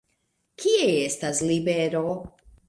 Kie 0.63 0.87
estas 1.01 1.43
Libero? 1.51 2.03